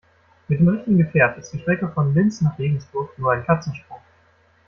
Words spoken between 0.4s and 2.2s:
Mit dem richtigen Gefährt ist die Strecke von